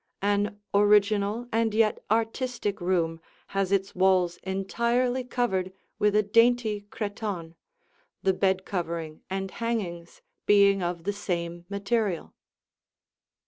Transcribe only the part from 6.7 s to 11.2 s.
cretonne, the bed covering and hangings being of the